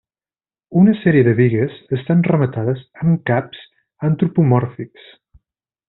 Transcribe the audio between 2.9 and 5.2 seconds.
amb caps antropomòrfics.